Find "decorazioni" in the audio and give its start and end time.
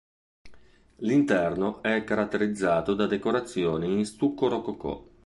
3.05-3.99